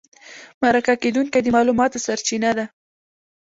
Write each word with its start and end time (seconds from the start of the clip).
مرکه 0.61 0.93
کېدونکی 1.03 1.39
د 1.43 1.47
معلوماتو 1.55 2.03
سرچینه 2.05 2.51
ده. 2.57 2.65